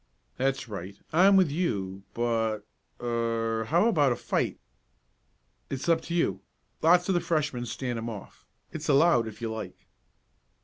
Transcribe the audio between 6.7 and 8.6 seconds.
Lots of the Freshmen stand 'em off.